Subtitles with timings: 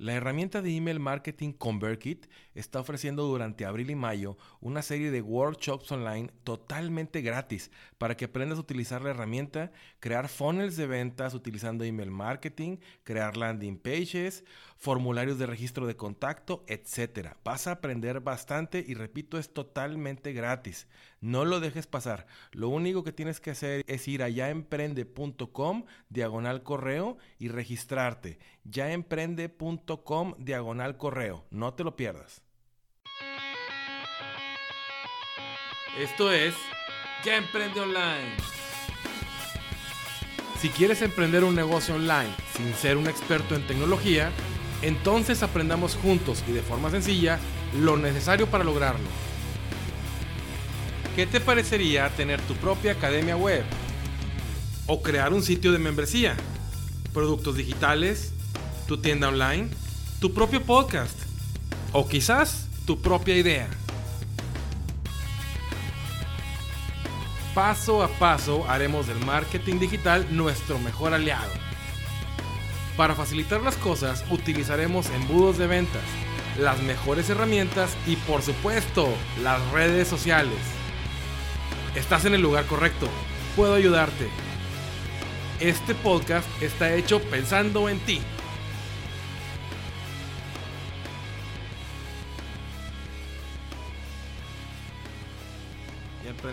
[0.00, 5.20] La herramienta de email marketing ConvertKit está ofreciendo durante abril y mayo una serie de
[5.20, 11.34] workshops online totalmente gratis para que aprendas a utilizar la herramienta, crear funnels de ventas
[11.34, 14.42] utilizando email marketing, crear landing pages,
[14.80, 17.34] formularios de registro de contacto, etc.
[17.44, 20.88] Vas a aprender bastante y repito, es totalmente gratis.
[21.20, 22.26] No lo dejes pasar.
[22.52, 28.38] Lo único que tienes que hacer es ir a yaemprende.com diagonal correo y registrarte.
[28.64, 31.44] yaemprende.com diagonal correo.
[31.50, 32.42] No te lo pierdas.
[35.98, 36.54] Esto es
[37.22, 38.36] Ya Emprende Online.
[40.58, 44.30] Si quieres emprender un negocio online sin ser un experto en tecnología,
[44.82, 47.38] entonces aprendamos juntos y de forma sencilla
[47.78, 49.06] lo necesario para lograrlo.
[51.16, 53.64] ¿Qué te parecería tener tu propia academia web?
[54.86, 56.36] ¿O crear un sitio de membresía?
[57.12, 58.32] ¿Productos digitales?
[58.86, 59.68] ¿Tu tienda online?
[60.20, 61.18] ¿Tu propio podcast?
[61.92, 63.68] ¿O quizás tu propia idea?
[67.54, 71.69] Paso a paso haremos del marketing digital nuestro mejor aliado.
[72.96, 76.02] Para facilitar las cosas utilizaremos embudos de ventas,
[76.58, 79.08] las mejores herramientas y por supuesto
[79.42, 80.58] las redes sociales.
[81.94, 83.08] Estás en el lugar correcto.
[83.56, 84.28] Puedo ayudarte.
[85.60, 88.20] Este podcast está hecho pensando en ti.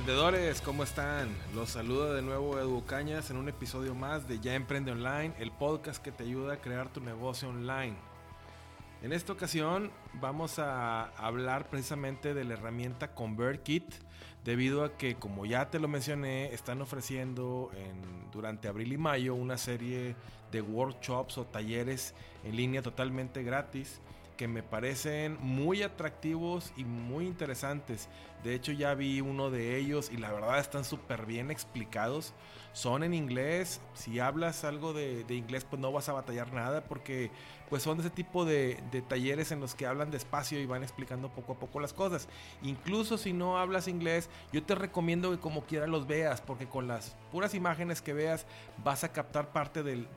[0.08, 1.28] Emprendedores, ¿cómo están?
[1.54, 5.52] Los saludo de nuevo Edu Cañas en un episodio más de Ya Emprende Online, el
[5.52, 7.98] podcast que te ayuda a crear tu negocio online.
[9.02, 13.96] En esta ocasión vamos a hablar precisamente de la herramienta ConvertKit
[14.46, 19.36] debido a que, como ya te lo mencioné, están ofreciendo en, durante abril y mayo
[19.36, 20.16] una serie
[20.54, 24.00] de workshops o talleres en línea totalmente gratis
[24.38, 28.08] que me parecen muy atractivos y muy interesantes.
[28.44, 32.34] De hecho ya vi uno de ellos y la verdad están súper bien explicados.
[32.72, 33.82] Son en inglés.
[33.96, 37.32] Si hablas algo de, de, inglés pues no vas a batallar nada porque
[37.70, 41.54] pues son ese tipo de, talleres en los que hablan despacio y van explicando poco
[41.54, 42.28] a poco las cosas.
[42.64, 46.88] Incluso si no hablas inglés, yo te recomiendo que como quiera los veas, porque con
[46.88, 48.46] las puras imágenes que veas
[48.84, 50.08] vas a captar parte del,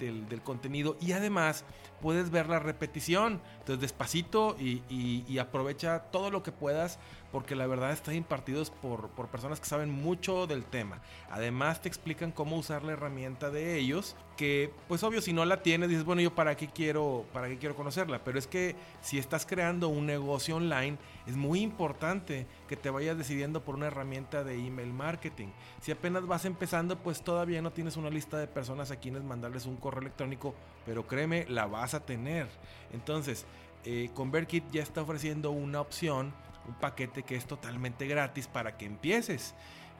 [0.45, 1.65] contenido y además
[2.01, 3.41] puedes ver la repetición.
[3.59, 6.99] Entonces despacito y, aprovecha todo lo que puedas
[7.33, 11.01] porque la verdad están impartidos por personas que saben mucho del tema.
[11.31, 15.63] Además te explican cómo usar la herramienta de ellos, que pues obvio si no la
[15.63, 19.19] tienes dices, bueno, yo para qué quiero para qué quiero conocerla, pero es que si
[19.19, 20.97] estás creando un negocio online,
[21.27, 25.49] es muy importante que te vayas decidiendo por una herramienta de email marketing.
[25.83, 29.67] Si apenas vas empezando, pues todavía no tienes una lista de personas a quienes mandarles
[29.67, 30.55] un correo electrónico,
[30.87, 32.49] pero créeme, la vas a tener.
[32.95, 33.45] Entonces,
[33.85, 36.33] eh, ConvertKit ya está ofreciendo una opción,
[36.67, 39.55] un paquete que es totalmente gratis para que empieces.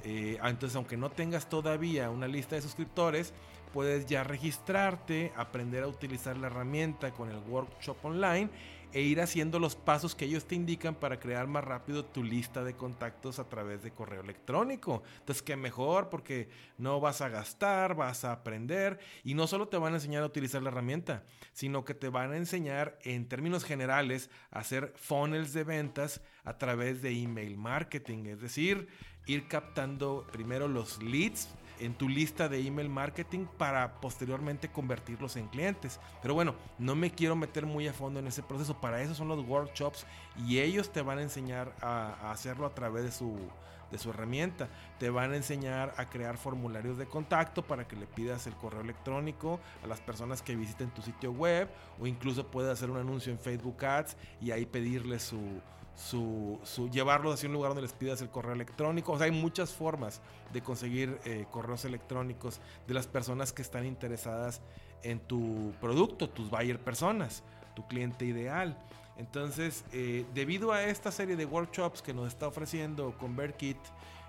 [0.05, 3.33] Eh, entonces, aunque no tengas todavía una lista de suscriptores,
[3.73, 8.51] puedes ya registrarte, aprender a utilizar la herramienta con el workshop online
[8.93, 12.65] e ir haciendo los pasos que ellos te indican para crear más rápido tu lista
[12.65, 15.05] de contactos a través de correo electrónico.
[15.21, 19.77] Entonces, qué mejor porque no vas a gastar, vas a aprender y no solo te
[19.77, 23.65] van a enseñar a utilizar la herramienta, sino que te van a enseñar en términos
[23.65, 28.89] generales a hacer funnels de ventas a través de email marketing, es decir,
[29.27, 31.49] ir captando primero los leads
[31.81, 35.99] en tu lista de email marketing para posteriormente convertirlos en clientes.
[36.23, 38.81] Pero bueno, no me quiero meter muy a fondo en ese proceso.
[38.81, 40.07] Para eso son los workshops
[40.47, 43.35] y ellos te van a enseñar a, hacerlo a través de su,
[43.91, 44.69] de su herramienta.
[44.99, 48.83] Te van a enseñar a crear formularios de contacto para que le pidas el correo
[48.83, 51.69] electrónico a las personas que visiten tu sitio web
[51.99, 55.63] o incluso puedes hacer un anuncio en Facebook Ads y ahí pedirle su
[55.95, 56.59] su,
[56.93, 59.17] llevarlos hacia un lugar donde les pidas el correo electrónico.
[59.21, 60.21] Hay muchas formas
[60.53, 64.61] de conseguir eh, correos electrónicos de las personas que están interesadas
[65.03, 67.43] en tu producto, tus buyer personas,
[67.75, 68.77] tu cliente ideal.
[69.17, 73.79] Entonces, eh, debido a esta serie de workshops que nos está ofreciendo ConvertKit,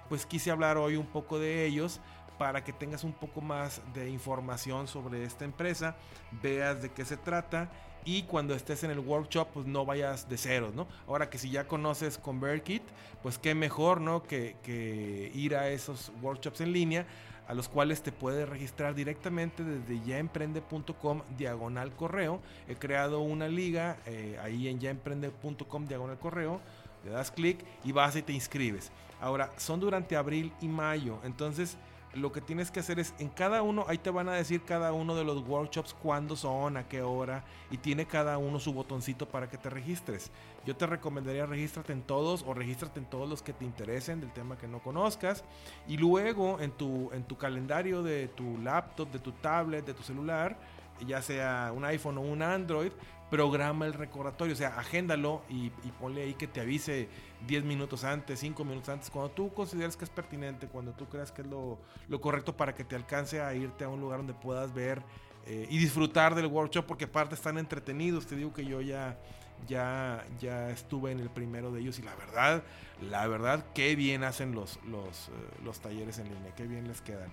[0.09, 2.01] pues quise hablar hoy un poco de ellos
[2.41, 5.95] para que tengas un poco más de información sobre esta empresa,
[6.41, 7.69] veas de qué se trata
[8.03, 10.87] y cuando estés en el workshop pues no vayas de cero, ¿no?
[11.07, 12.81] Ahora que si ya conoces ConvertKit,
[13.21, 14.23] pues qué mejor, ¿no?
[14.23, 17.05] Que, que, ir a esos workshops en línea
[17.47, 22.41] a los cuales te puedes registrar directamente desde yaemprende.com diagonal correo.
[22.67, 26.59] He creado una liga eh, ahí en yaemprende.com diagonal correo,
[27.05, 28.91] le das clic y vas y te inscribes.
[29.19, 31.77] Ahora, son durante abril y mayo, entonces
[32.13, 34.91] lo que tienes que hacer es en cada uno, ahí te van a decir cada
[34.91, 39.29] uno de los workshops cuándo son, a qué hora, y tiene cada uno su botoncito
[39.29, 40.31] para que te registres.
[40.65, 44.31] Yo te recomendaría regístrate en todos o regístrate en todos los que te interesen del
[44.31, 45.43] tema que no conozcas,
[45.87, 50.03] y luego en tu, en tu calendario de tu laptop, de tu tablet, de tu
[50.03, 50.57] celular,
[51.05, 52.91] ya sea un iPhone o un Android,
[53.31, 55.69] programa el recordatorio, o sea, agéndalo y,
[56.01, 57.07] ponle ahí que te avise
[57.47, 61.31] 10 minutos antes, 5 minutos antes, cuando tú consideres que es pertinente, cuando tú creas
[61.31, 61.79] que es lo,
[62.19, 65.01] correcto para que te alcance a irte a un lugar donde puedas ver
[65.47, 69.17] eh, y disfrutar del workshop, porque aparte están entretenidos, te digo que yo ya,
[69.65, 72.63] ya, ya estuve en el primero de ellos y la verdad,
[73.09, 75.31] la verdad, qué bien hacen los, los, eh,
[75.63, 77.31] los talleres en línea, qué bien les quedan.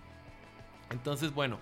[0.90, 1.58] Entonces, bueno,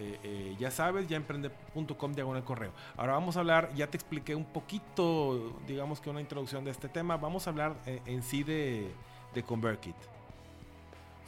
[0.00, 2.70] eh, eh, ya sabes, ya emprende.com diagonal correo.
[2.96, 6.88] Ahora vamos a hablar, ya te expliqué un poquito, digamos que una introducción de este
[6.88, 7.16] tema.
[7.16, 8.92] Vamos a hablar eh, en sí de,
[9.34, 9.96] de ConvertKit.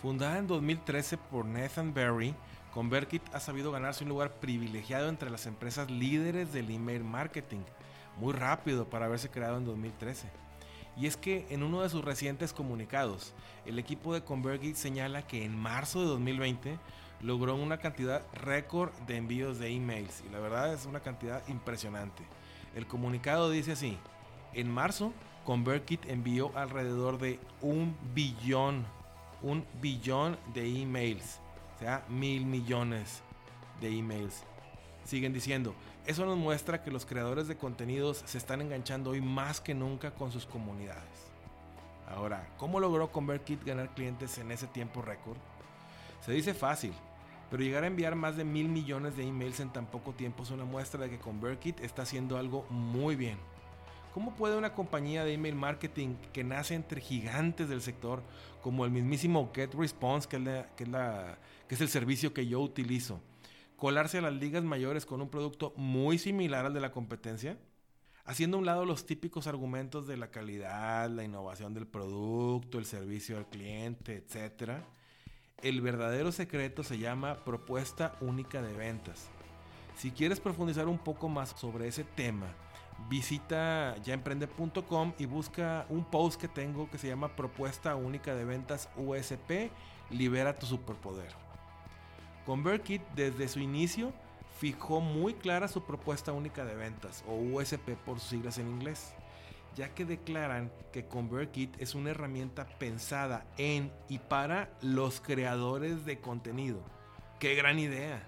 [0.00, 2.32] Fundada en 2013 por Nathan Berry,
[2.72, 7.62] ConvertKit ha sabido ganarse un lugar privilegiado entre las empresas líderes del email marketing.
[8.18, 10.28] Muy rápido para haberse creado en 2013.
[10.96, 13.34] Y es que en uno de sus recientes comunicados,
[13.66, 16.78] el equipo de ConvertKit señala que en marzo de 2020
[17.22, 22.22] logró una cantidad récord de envíos de emails y la verdad es una cantidad impresionante.
[22.74, 23.98] El comunicado dice así,
[24.52, 25.12] en marzo
[25.44, 28.86] ConvertKit envió alrededor de un billón,
[29.42, 31.40] un billón de emails,
[31.76, 33.22] o sea, mil millones
[33.80, 34.44] de emails.
[35.04, 35.74] Siguen diciendo,
[36.06, 40.12] eso nos muestra que los creadores de contenidos se están enganchando hoy más que nunca
[40.12, 41.30] con sus comunidades.
[42.08, 45.38] Ahora, ¿cómo logró ConvertKit ganar clientes en ese tiempo récord?
[46.24, 46.92] Se dice fácil,
[47.50, 50.50] pero llegar a enviar más de mil millones de emails en tan poco tiempo es
[50.50, 53.38] una muestra de que ConvertKit está haciendo algo muy bien.
[54.14, 58.22] ¿Cómo puede una compañía de email marketing que nace entre gigantes del sector,
[58.62, 60.90] como el mismísimo GetResponse, que es, que, es
[61.68, 63.20] que es el servicio que yo utilizo,
[63.76, 67.58] colarse a las ligas mayores con un producto muy similar al de la competencia?
[68.24, 72.84] Haciendo a un lado los típicos argumentos de la calidad, la innovación del producto, el
[72.84, 74.84] servicio al cliente, etcétera
[75.62, 79.28] el verdadero secreto se llama propuesta única de ventas.
[79.96, 82.46] Si quieres profundizar un poco más sobre ese tema,
[83.08, 88.88] visita yaemprende.com y busca un post que tengo que se llama Propuesta Única de Ventas
[88.96, 89.70] USP,
[90.10, 91.32] Libera tu Superpoder.
[92.46, 94.12] ConvertKit desde su inicio
[94.58, 99.14] fijó muy clara su propuesta única de ventas, o USP por sus siglas en inglés
[99.76, 106.20] ya que declaran que ConvertKit es una herramienta pensada en y para los creadores de
[106.20, 106.82] contenido.
[107.38, 108.26] ¡Qué gran idea!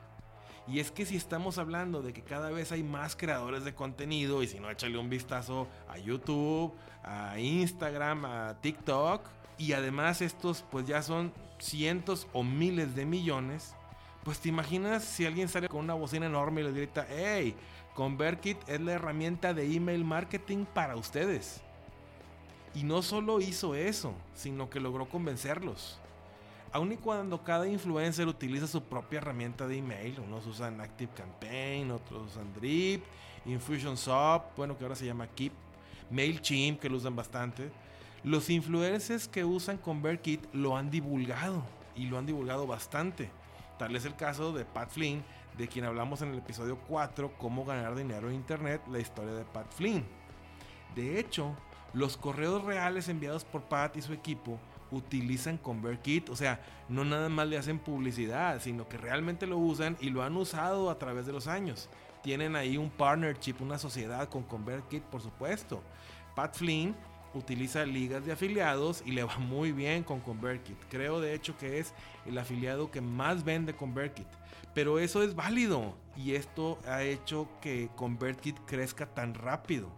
[0.68, 4.42] Y es que si estamos hablando de que cada vez hay más creadores de contenido,
[4.42, 6.72] y si no, échale un vistazo a YouTube,
[7.02, 9.28] a Instagram, a TikTok,
[9.58, 13.74] y además estos pues ya son cientos o miles de millones,
[14.24, 17.54] pues te imaginas si alguien sale con una bocina enorme y le grita, hey,
[17.94, 21.60] ConvertKit es la herramienta de email marketing para ustedes.
[22.74, 25.98] Y no solo hizo eso, sino que logró convencerlos.
[26.72, 32.30] Aun y cuando cada influencer utiliza su propia herramienta de email, unos usan ActiveCampaign, otros
[32.30, 33.04] usan Drip,
[33.44, 35.52] Infusionsoft, bueno que ahora se llama Keep,
[36.10, 37.70] MailChimp que lo usan bastante,
[38.24, 41.62] los influencers que usan ConvertKit lo han divulgado
[41.94, 43.28] y lo han divulgado bastante.
[43.82, 45.24] Tal es el caso de Pat Flynn,
[45.58, 49.44] de quien hablamos en el episodio 4, Cómo ganar dinero en Internet, la historia de
[49.44, 50.04] Pat Flynn.
[50.94, 51.56] De hecho,
[51.92, 54.60] los correos reales enviados por Pat y su equipo
[54.92, 59.96] utilizan ConvertKit, o sea, no nada más le hacen publicidad, sino que realmente lo usan
[60.00, 61.88] y lo han usado a través de los años.
[62.22, 65.82] Tienen ahí un partnership, una sociedad con ConvertKit, por supuesto.
[66.36, 66.94] Pat Flynn
[67.34, 70.78] utiliza ligas de afiliados y le va muy bien con ConvertKit.
[70.90, 71.94] Creo de hecho que es
[72.26, 74.28] el afiliado que más vende ConvertKit.
[74.74, 79.88] Pero eso es válido y esto ha hecho que ConvertKit crezca tan rápido.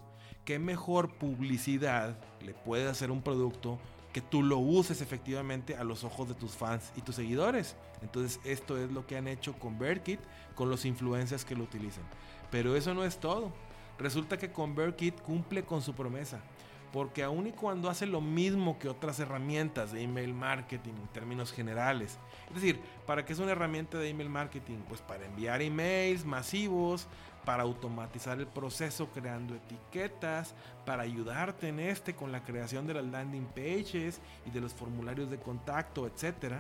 [0.45, 3.79] ¿Qué mejor publicidad le puede hacer un producto
[4.13, 7.77] que tú lo uses efectivamente a los ojos de tus fans y tus seguidores?
[8.03, 10.21] Entonces esto es lo que han hecho ConvertKit
[10.55, 12.05] con los influencers que lo utilizan.
[12.51, 13.53] Pero eso no es todo.
[13.99, 16.41] Resulta que ConvertKit cumple con su promesa
[16.95, 21.51] porque aun y cuando hace lo mismo que otras herramientas de email marketing en términos
[21.51, 24.77] generales, es decir, ¿para qué es una herramienta de email marketing?
[24.89, 27.09] Pues para enviar emails masivos,
[27.45, 30.55] para automatizar el proceso creando etiquetas,
[30.87, 35.31] para ayudarte en este con la creación de las landing pages y de los formularios
[35.31, 36.59] de contacto, etc.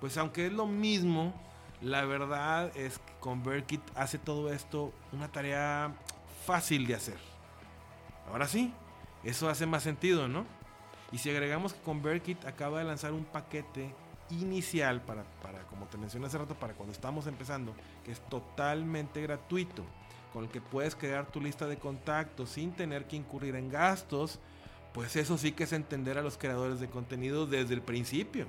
[0.00, 1.32] Pues aunque es lo mismo,
[1.80, 5.94] la verdad es que ConvertKit hace todo esto una tarea
[6.44, 7.18] fácil de hacer.
[8.26, 8.74] Ahora sí,
[9.24, 10.46] eso hace más sentido, ¿no?
[11.12, 13.92] Y si agregamos que ConvertKit acaba de lanzar un paquete
[14.30, 17.74] inicial para, para, como te mencioné hace rato, para cuando estamos empezando,
[18.04, 19.84] que es totalmente gratuito,
[20.32, 24.38] con el que puedes crear tu lista de contactos sin tener que incurrir en gastos,
[24.92, 28.46] pues eso sí que es entender a los creadores de contenido desde el principio.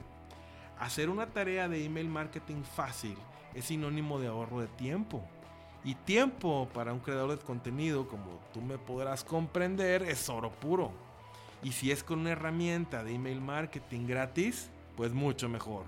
[0.80, 3.16] Hacer una tarea de email marketing fácil
[3.54, 5.24] es sinónimo de ahorro de tiempo.
[5.84, 10.92] Y tiempo para un creador de contenido, como tú me podrás comprender, es oro puro.
[11.64, 15.86] Y si es con una herramienta de email marketing gratis, pues mucho mejor.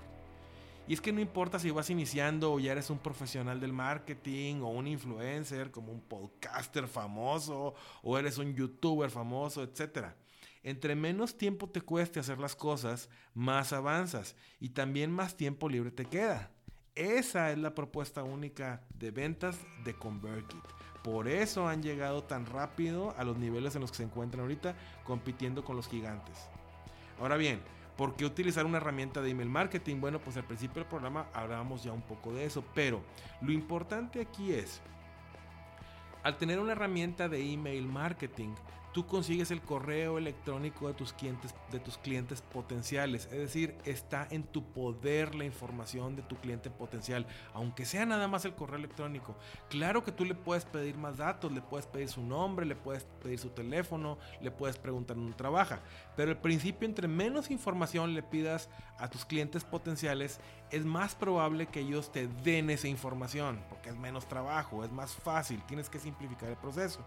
[0.86, 4.60] Y es que no importa si vas iniciando o ya eres un profesional del marketing
[4.60, 10.08] o un influencer como un podcaster famoso o eres un youtuber famoso, etc.
[10.62, 15.90] Entre menos tiempo te cueste hacer las cosas, más avanzas y también más tiempo libre
[15.90, 16.53] te queda.
[16.94, 20.62] Esa es la propuesta única de ventas de ConvertKit.
[21.02, 24.76] Por eso han llegado tan rápido a los niveles en los que se encuentran ahorita
[25.02, 26.48] compitiendo con los gigantes.
[27.18, 27.60] Ahora bien,
[27.96, 30.00] ¿por qué utilizar una herramienta de email marketing?
[30.00, 33.02] Bueno, pues al principio del programa hablábamos ya un poco de eso, pero
[33.40, 34.80] lo importante aquí es,
[36.22, 38.54] al tener una herramienta de email marketing,
[38.94, 43.24] tú consigues el correo electrónico de tus clientes, de tus clientes potenciales.
[43.26, 48.28] Es decir, está en tu poder la información de tu cliente potencial, aunque sea nada
[48.28, 49.34] más el correo electrónico.
[49.68, 53.04] Claro que tú le puedes pedir más datos, le puedes pedir su nombre, le puedes
[53.20, 55.80] pedir su teléfono, le puedes preguntar dónde trabaja.
[56.16, 60.38] Pero el principio, entre menos información le pidas a tus clientes potenciales,
[60.70, 65.12] es más probable que ellos te den esa información, porque es menos trabajo, es más
[65.12, 67.00] fácil, tienes que simplificar el proceso.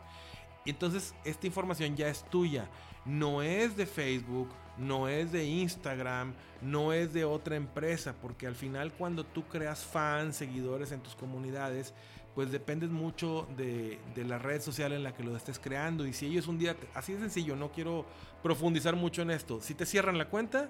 [0.69, 2.69] Entonces esta información ya es tuya.
[3.05, 8.55] No es de Facebook, no es de Instagram, no es de otra empresa, porque al
[8.55, 11.93] final cuando tú creas fans, seguidores en tus comunidades,
[12.35, 16.05] pues dependes mucho de, la red social en la que lo estés creando.
[16.05, 18.05] Y si ellos un día, así de sencillo, no quiero
[18.43, 20.69] profundizar mucho en esto, si te cierran la cuenta,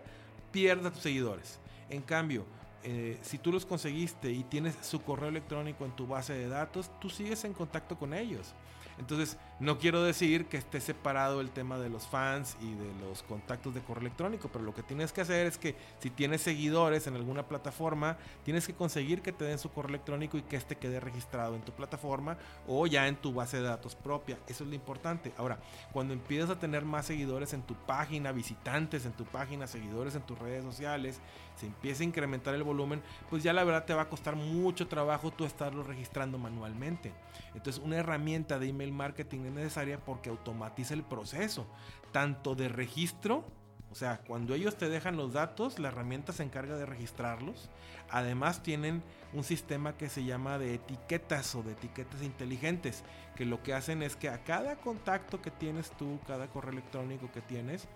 [0.51, 1.59] pierdes tus seguidores.
[1.89, 2.45] En cambio,
[2.83, 6.89] eh, si tú los conseguiste y tienes su correo electrónico en tu base de datos,
[7.01, 8.53] tú sigues en contacto con ellos.
[8.99, 13.23] Entonces, no quiero decir que esté separado el tema de los fans y de los
[13.23, 17.07] contactos de correo electrónico, pero lo que tienes que hacer es que si tienes seguidores
[17.07, 20.75] en alguna plataforma, tienes que conseguir que te den su correo electrónico y que este
[20.75, 22.37] quede registrado en tu plataforma
[22.67, 24.37] o ya en tu base de datos propia.
[24.47, 25.33] Eso es lo importante.
[25.37, 25.59] Ahora,
[25.91, 30.21] cuando empiezas a tener más seguidores en tu página, visitantes en tu página, seguidores en
[30.21, 31.19] tus redes sociales,
[31.55, 34.87] se empieza a incrementar el volumen, pues ya la verdad te va a costar mucho
[34.87, 37.11] trabajo tú estarlo registrando manualmente.
[37.55, 41.67] Entonces, una herramienta de email marketing es necesaria porque automatiza el proceso,
[42.11, 43.45] tanto de registro,
[43.91, 47.69] o sea, cuando ellos te dejan los datos, la herramienta se encarga de registrarlos.
[48.09, 49.01] Además tienen
[49.33, 53.03] un sistema que se llama de etiquetas o de etiquetas inteligentes,
[53.35, 57.31] que lo que hacen es que a cada contacto que tienes tú, cada correo electrónico
[57.31, 57.87] que tienes,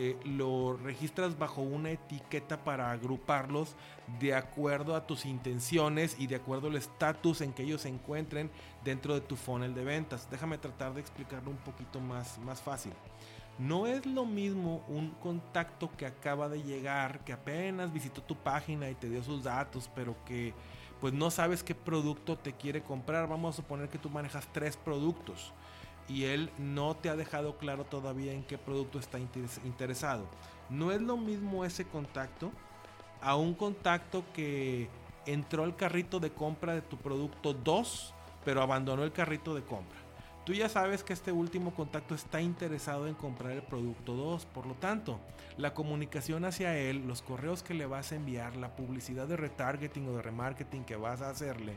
[0.00, 3.74] eh, lo registras bajo una etiqueta para agruparlos
[4.20, 8.48] de acuerdo a tus intenciones y de acuerdo al estatus en que ellos se encuentren
[8.84, 10.30] dentro de tu funnel de ventas.
[10.30, 12.92] Déjame tratar de explicarlo un poquito más, más fácil.
[13.58, 18.88] No es lo mismo un contacto que acaba de llegar, que apenas visitó tu página
[18.88, 20.54] y te dio sus datos, pero que
[21.00, 23.28] pues no sabes qué producto te quiere comprar.
[23.28, 25.52] Vamos a suponer que tú manejas tres productos
[26.08, 30.26] y él no te ha dejado claro todavía en qué producto está interesado.
[30.70, 32.50] No es lo mismo ese contacto
[33.20, 34.88] a un contacto que
[35.26, 39.98] entró al carrito de compra de tu producto 2, pero abandonó el carrito de compra.
[40.44, 44.64] Tú ya sabes que este último contacto está interesado en comprar el producto 2, por
[44.66, 45.20] lo tanto,
[45.58, 50.08] la comunicación hacia él, los correos que le vas a enviar, la publicidad de retargeting
[50.08, 51.76] o de remarketing que vas a hacerle,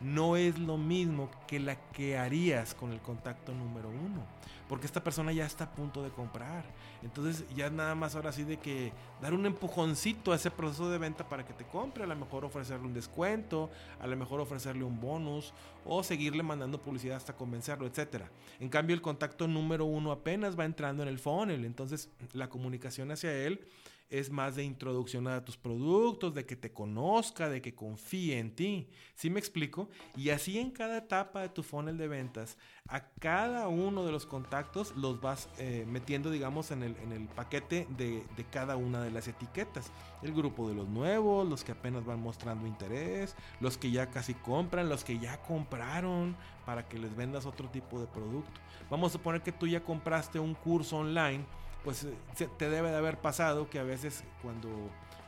[0.00, 4.24] no es lo mismo que la que harías con el contacto número uno.
[4.68, 6.64] Porque esta persona ya está a punto de comprar.
[7.02, 10.98] Entonces ya nada más ahora sí de que dar un empujoncito a ese proceso de
[10.98, 12.02] venta para que te compre.
[12.02, 15.52] A lo mejor ofrecerle un descuento, a lo mejor ofrecerle un bonus
[15.84, 18.24] o seguirle mandando publicidad hasta convencerlo, etc.
[18.58, 21.64] En cambio el contacto número uno apenas va entrando en el funnel.
[21.64, 23.68] Entonces la comunicación hacia él
[24.08, 28.54] es más de introducción a tus productos, de que te conozca, de que confíe en
[28.54, 28.88] ti.
[29.14, 29.88] ¿Sí me explico?
[30.16, 32.56] Y así en cada etapa de tu funnel de ventas,
[32.88, 37.26] a cada uno de los contactos los vas eh, metiendo, digamos, en el, en el
[37.26, 39.90] paquete de, de, cada una de las etiquetas.
[40.22, 44.34] El grupo de los nuevos, los que apenas van mostrando interés, los que ya casi
[44.34, 48.60] compran, los que ya compraron para que les vendas otro tipo de producto.
[48.88, 51.44] Vamos a suponer que tú ya compraste un curso online
[51.86, 54.68] pues eh, te debe de haber pasado que a veces cuando,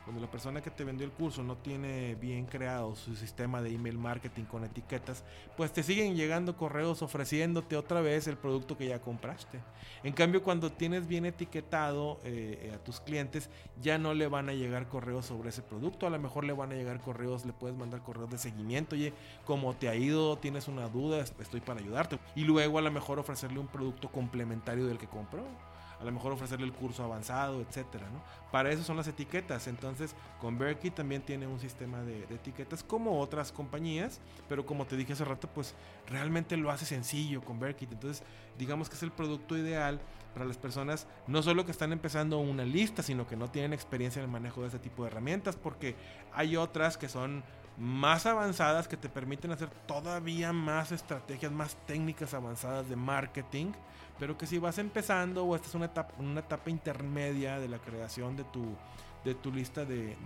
[0.03, 3.73] cuando la persona que te vendió el curso no tiene bien creado su sistema de
[3.73, 5.23] email marketing con etiquetas,
[5.55, 9.61] pues te siguen llegando correos ofreciéndote otra vez el producto que ya compraste.
[10.03, 13.49] En cambio, cuando tienes bien etiquetado eh, a tus clientes,
[13.81, 16.07] ya no le van a llegar correos sobre ese producto.
[16.07, 18.97] A lo mejor le van a llegar correos, le puedes mandar correos de seguimiento.
[18.97, 19.13] Oye,
[19.45, 20.37] ¿cómo te ha ido?
[20.37, 21.21] ¿Tienes una duda?
[21.21, 22.19] Estoy para ayudarte.
[22.35, 25.45] Y luego a lo mejor ofrecerle un producto complementario del que compró
[25.99, 28.21] a lo mejor ofrecerle el curso avanzado, etcétera, ¿no?
[28.51, 29.67] Para eso son las etiquetas.
[29.67, 35.13] Entonces, Convertkit también tiene un sistema de, etiquetas como otras compañías, pero como te dije
[35.13, 35.75] hace rato, pues
[36.07, 37.91] realmente lo hace sencillo Convertkit.
[37.91, 38.23] Entonces,
[38.57, 39.99] digamos que es el producto ideal
[40.33, 44.19] para las personas, no solo que están empezando una lista, sino que no tienen experiencia
[44.19, 45.95] en el manejo de ese tipo de herramientas, porque
[46.33, 47.43] hay otras que son
[47.77, 53.71] más avanzadas que te permiten hacer todavía más estrategias, más técnicas avanzadas de marketing
[54.19, 57.79] pero que si vas empezando o esta es una etapa, una etapa intermedia de la
[57.79, 58.75] creación de tu,
[59.23, 60.17] de tu lista de,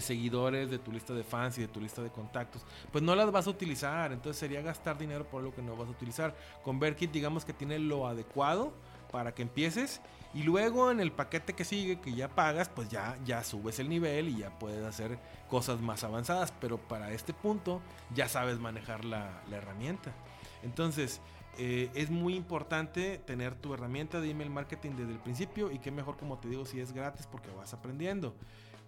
[0.00, 2.62] seguidores, de tu lista de fans y de tu lista de contactos,
[2.92, 4.12] pues no las vas a utilizar.
[4.12, 6.34] Entonces sería gastar dinero por lo que no vas a utilizar.
[6.62, 8.72] Con Berkit digamos que tiene lo adecuado
[9.10, 10.00] para que empieces
[10.34, 13.88] y luego en el paquete que sigue, que ya pagas, pues ya, ya subes el
[13.88, 16.52] nivel y ya puedes hacer cosas más avanzadas.
[16.60, 17.80] Pero para este punto
[18.14, 20.12] ya sabes manejar la, la herramienta.
[20.62, 21.20] Entonces,
[21.58, 25.90] eh, es muy importante tener tu herramienta de email marketing desde el principio y que
[25.90, 28.34] mejor, como te digo, si es gratis porque vas aprendiendo.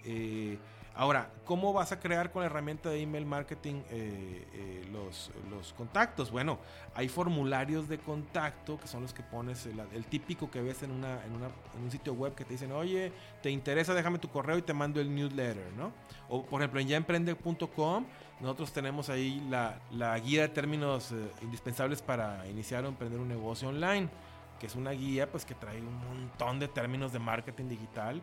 [0.05, 0.59] Eh,
[0.99, 6.33] ahora, ¿cómo vas a crear con la herramienta de email marketing eh, los, los, contactos?
[6.33, 6.59] Bueno,
[6.93, 11.25] hay formularios de contacto que son los que pones, el, típico que ves en, una,
[11.25, 11.51] en, una,
[11.81, 15.01] un sitio web que te dicen, oye, te interesa, déjame tu correo y te mando
[15.01, 15.93] el newsletter, ¿no?
[16.29, 18.05] O por ejemplo, en yaemprende.com
[18.41, 23.29] nosotros tenemos ahí la, la guía de términos eh, indispensables para iniciar o emprender un
[23.29, 24.09] negocio online,
[24.59, 28.21] que es una guía pues que trae un montón de términos de marketing digital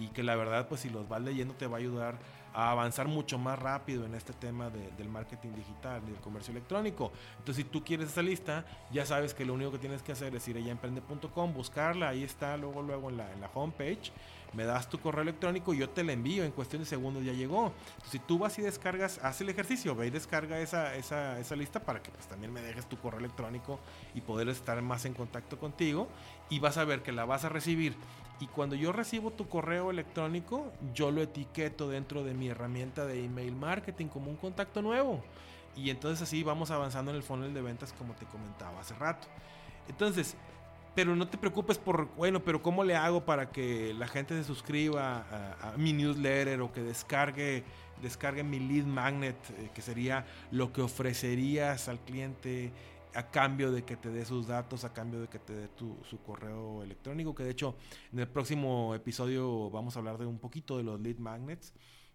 [0.00, 2.18] y que la verdad pues si los vas leyendo te va a ayudar
[2.52, 7.12] a avanzar mucho más rápido en este tema del marketing digital y del comercio electrónico.
[7.38, 10.34] Entonces, si tú quieres esa lista, ya sabes que lo único que tienes que hacer
[10.34, 14.12] es ir a yaemprende.com, buscarla, ahí está, luego, luego en la, en la homepage
[14.52, 17.32] me das tu correo electrónico y yo te la envío, en cuestión de segundos ya
[17.32, 17.72] llegó.
[18.08, 21.80] si tú vas y descargas, haz el ejercicio, ve y descarga esa, esa, esa lista
[21.80, 23.78] para que pues también me dejes tu correo electrónico
[24.14, 26.08] y poder estar más en contacto contigo
[26.48, 27.94] y vas a ver que la vas a recibir.
[28.40, 33.22] Y cuando yo recibo tu correo electrónico, yo lo etiqueto dentro de mi herramienta de
[33.22, 35.22] email marketing como un contacto nuevo.
[35.76, 39.28] Y entonces así vamos avanzando en el funnel de ventas como te comentaba hace rato.
[39.88, 40.36] Entonces,
[40.94, 44.44] pero no te preocupes por, bueno, pero ¿cómo le hago para que la gente se
[44.44, 45.24] suscriba
[45.60, 47.62] a, mi newsletter o que descargue,
[48.02, 52.72] descargue mi lead magnet, eh, que sería lo que ofrecerías al cliente
[53.14, 55.98] a cambio de que te dé sus datos, a cambio de que te dé tu,
[56.08, 57.76] su correo electrónico, que de hecho
[58.12, 61.72] en el próximo episodio vamos a hablar de un poquito de los lead magnets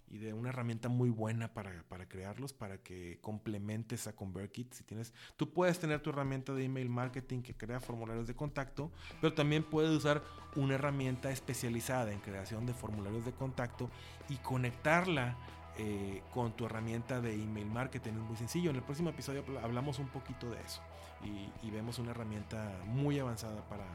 [0.07, 4.73] y de una herramienta muy buena para, para, crearlos, para que complementes a ConvertKit.
[4.73, 8.91] Si tienes, tú puedes tener tu herramienta de email marketing que crea formularios de contacto,
[9.19, 10.23] pero también puedes usar
[10.55, 13.89] una herramienta especializada en creación de formularios de contacto
[14.29, 15.37] y conectarla
[15.77, 18.11] eh, con tu herramienta de email marketing.
[18.11, 18.69] Es muy sencillo.
[18.69, 20.81] En el próximo episodio hablamos un poquito de eso
[21.61, 23.85] y, vemos una herramienta muy avanzada para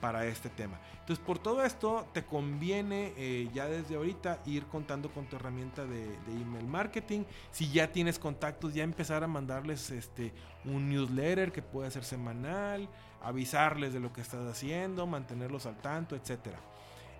[0.00, 0.80] para este tema.
[1.00, 5.84] Entonces, por todo esto, te conviene eh, ya desde ahorita ir contando con tu herramienta
[5.84, 7.24] de, email marketing.
[7.50, 10.32] Si ya tienes contactos, ya empezar a mandarles este,
[10.64, 12.88] un newsletter que puede ser semanal,
[13.22, 16.56] avisarles de lo que estás haciendo, mantenerlos al tanto, etc.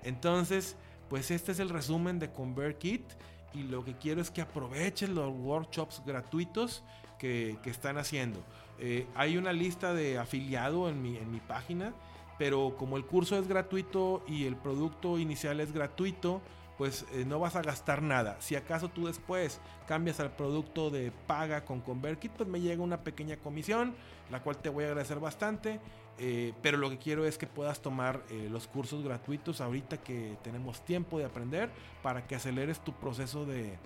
[0.02, 0.76] Entonces,
[1.10, 3.04] pues este es el resumen de ConvertKit
[3.54, 6.82] y lo que quiero es que aproveches los workshops gratuitos
[7.18, 8.42] que, están haciendo.
[8.78, 11.92] Eh, hay una lista de afiliado en mi, en mi página
[12.40, 16.40] pero como el curso es gratuito y el producto inicial es gratuito,
[16.78, 18.38] pues eh, no vas a gastar nada.
[18.40, 23.04] Si acaso tú después cambias al producto de paga con ConvertKit, pues me llega una
[23.04, 23.94] pequeña comisión,
[24.30, 25.80] la cual te voy a agradecer bastante.
[26.18, 30.36] Eh, pero lo que quiero es que puedas tomar eh, los cursos gratuitos ahorita que
[30.42, 31.70] tenemos tiempo de aprender
[32.02, 33.78] para que aceleres tu proceso de,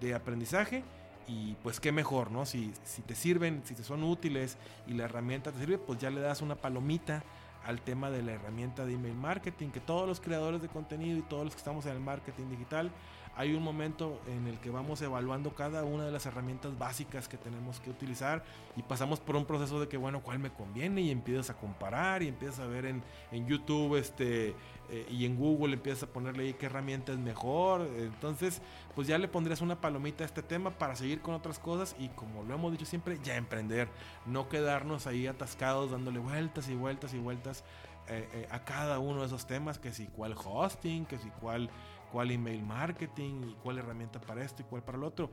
[0.00, 0.84] de aprendizaje
[1.26, 2.46] y pues qué mejor, ¿no?
[2.46, 6.10] Si, si, te sirven, si te son útiles y la herramienta te sirve, pues ya
[6.10, 7.22] le das una palomita
[7.64, 11.22] al tema de la herramienta de email marketing, que todos los creadores de contenido y
[11.22, 12.90] todos los que estamos en el marketing digital,
[13.36, 17.36] hay un momento en el que vamos evaluando cada una de las herramientas básicas que
[17.36, 18.44] tenemos que utilizar
[18.76, 22.22] y pasamos por un proceso de que, bueno, cuál me conviene y empiezas a comparar
[22.22, 24.54] y empiezas a ver en, en YouTube este,
[24.90, 27.88] eh, y en Google empiezas a ponerle ahí qué herramienta es mejor.
[27.96, 28.60] Entonces,
[28.94, 32.08] pues ya le pondrías una palomita a este tema para seguir con otras cosas y
[32.08, 33.88] como lo hemos dicho siempre, ya emprender.
[34.26, 37.64] No quedarnos ahí atascados dándole vueltas y vueltas y vueltas
[38.08, 41.70] eh, eh, a cada uno de esos temas, que si cuál hosting, que si cuál
[42.10, 45.30] cuál email marketing y cuál herramienta para esto y cuál para el otro.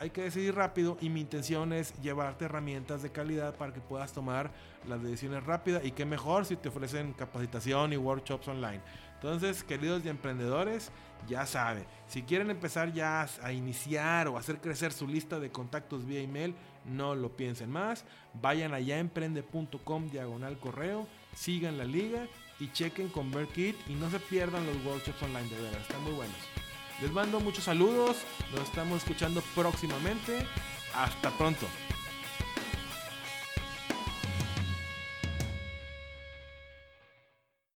[0.00, 4.14] Hay que decidir rápido y mi intención es llevarte herramientas de calidad para que puedas
[4.14, 4.50] tomar
[4.88, 8.80] las decisiones rápidas y qué mejor si te ofrecen capacitación y workshops online.
[9.16, 10.90] Entonces, queridos emprendedores,
[11.28, 16.06] ya saben, si quieren empezar ya a iniciar o hacer crecer su lista de contactos
[16.06, 16.54] vía email,
[16.86, 18.06] no lo piensen más.
[18.40, 22.26] Vayan a yaemprende.com diagonal correo, sigan la liga
[22.58, 26.69] y chequen ConvertKit y no se pierdan los workshops online, de verdad, están muy buenos.
[27.00, 28.18] Les mando muchos saludos,
[28.52, 30.46] nos estamos escuchando próximamente.
[30.94, 31.66] Hasta pronto.